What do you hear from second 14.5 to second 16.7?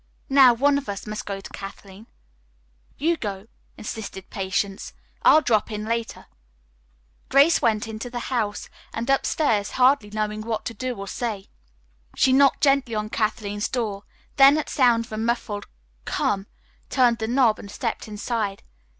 at sound of a muffled "Come,"